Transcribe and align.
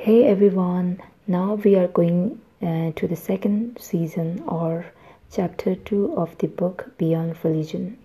Hey 0.00 0.26
everyone, 0.26 1.02
now 1.26 1.54
we 1.54 1.74
are 1.74 1.88
going 1.88 2.40
uh, 2.62 2.92
to 2.94 3.08
the 3.08 3.16
second 3.16 3.78
season 3.80 4.44
or 4.46 4.86
chapter 5.32 5.74
2 5.74 6.14
of 6.16 6.38
the 6.38 6.46
book 6.46 6.92
Beyond 6.98 7.34
Religion. 7.42 7.98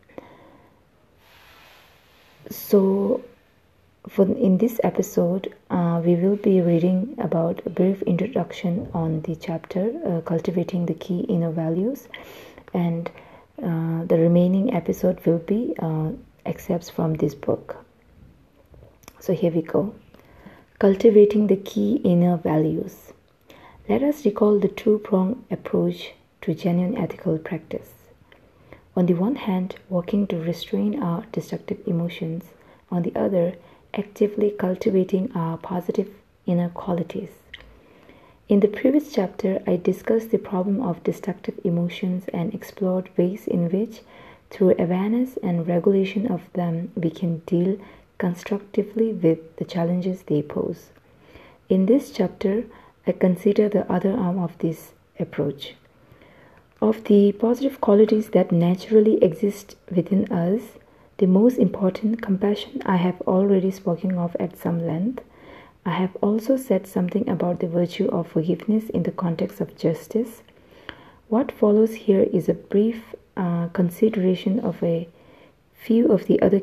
So, 2.49 3.23
for 4.09 4.25
in 4.25 4.57
this 4.57 4.79
episode, 4.83 5.53
uh, 5.69 6.01
we 6.03 6.15
will 6.15 6.35
be 6.35 6.61
reading 6.61 7.15
about 7.19 7.61
a 7.67 7.69
brief 7.69 8.01
introduction 8.01 8.89
on 8.95 9.21
the 9.21 9.35
chapter 9.35 9.93
uh, 10.03 10.21
Cultivating 10.21 10.87
the 10.87 10.95
Key 10.95 11.19
Inner 11.29 11.51
Values, 11.51 12.07
and 12.73 13.11
uh, 13.61 14.03
the 14.05 14.17
remaining 14.17 14.73
episode 14.73 15.23
will 15.27 15.43
be 15.45 15.75
uh, 15.77 16.09
excerpts 16.43 16.89
from 16.89 17.13
this 17.13 17.35
book. 17.35 17.85
So, 19.19 19.33
here 19.33 19.51
we 19.51 19.61
go. 19.61 19.93
Cultivating 20.83 21.47
the 21.47 21.55
key 21.55 22.01
inner 22.03 22.35
values. 22.35 23.13
Let 23.87 24.03
us 24.03 24.25
recall 24.25 24.59
the 24.59 24.67
two 24.67 24.99
pronged 24.99 25.45
approach 25.49 26.11
to 26.41 26.53
genuine 26.53 26.97
ethical 26.97 27.37
practice. 27.37 27.93
On 28.93 29.05
the 29.05 29.13
one 29.13 29.37
hand, 29.37 29.75
working 29.87 30.27
to 30.27 30.35
restrain 30.35 31.01
our 31.01 31.23
destructive 31.31 31.77
emotions, 31.87 32.43
on 32.91 33.03
the 33.03 33.15
other, 33.15 33.55
actively 33.93 34.51
cultivating 34.51 35.31
our 35.33 35.55
positive 35.57 36.09
inner 36.45 36.67
qualities. 36.67 37.31
In 38.49 38.59
the 38.59 38.67
previous 38.67 39.13
chapter, 39.13 39.63
I 39.65 39.77
discussed 39.77 40.31
the 40.31 40.37
problem 40.37 40.81
of 40.81 41.01
destructive 41.05 41.61
emotions 41.63 42.25
and 42.33 42.53
explored 42.53 43.09
ways 43.15 43.47
in 43.47 43.69
which, 43.69 44.01
through 44.49 44.75
awareness 44.77 45.37
and 45.41 45.65
regulation 45.65 46.27
of 46.27 46.41
them, 46.51 46.91
we 46.95 47.09
can 47.09 47.37
deal 47.45 47.77
constructively 48.17 49.13
with 49.13 49.55
the 49.57 49.65
challenges 49.65 50.23
they 50.23 50.41
pose. 50.41 50.89
In 51.69 51.85
this 51.85 52.11
chapter, 52.11 52.65
I 53.05 53.11
consider 53.11 53.67
the 53.67 53.91
other 53.91 54.13
arm 54.13 54.39
of 54.39 54.57
this 54.59 54.93
approach. 55.19 55.75
Of 56.81 57.03
the 57.05 57.31
positive 57.31 57.79
qualities 57.81 58.29
that 58.29 58.51
naturally 58.51 59.23
exist 59.23 59.75
within 59.89 60.31
us, 60.31 60.61
the 61.17 61.27
most 61.27 61.57
important, 61.57 62.21
compassion, 62.21 62.81
I 62.85 62.97
have 62.97 63.21
already 63.21 63.71
spoken 63.71 64.17
of 64.17 64.35
at 64.39 64.57
some 64.57 64.85
length. 64.85 65.23
I 65.85 65.91
have 65.91 66.15
also 66.21 66.57
said 66.57 66.87
something 66.87 67.29
about 67.29 67.59
the 67.59 67.67
virtue 67.67 68.07
of 68.07 68.27
forgiveness 68.27 68.89
in 68.89 69.03
the 69.03 69.11
context 69.11 69.61
of 69.61 69.77
justice. 69.77 70.43
What 71.29 71.51
follows 71.51 71.93
here 71.95 72.23
is 72.23 72.49
a 72.49 72.53
brief 72.53 73.15
uh, 73.35 73.67
consideration 73.67 74.59
of 74.59 74.81
a 74.83 75.07
few 75.73 76.07
of 76.11 76.27
the 76.27 76.41
other 76.41 76.61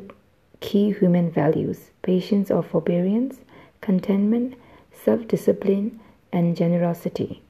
key 0.60 0.92
human 0.92 1.30
values 1.30 1.90
patience 2.02 2.50
or 2.50 2.62
forbearance, 2.62 3.40
contentment, 3.80 4.54
self 4.92 5.26
discipline, 5.28 6.00
and 6.32 6.56
generosity. 6.56 7.42